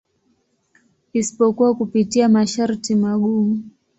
Isipokuwa 1.13 1.75
kupitia 1.75 2.29
masharti 2.29 2.95
magumu. 2.95 3.63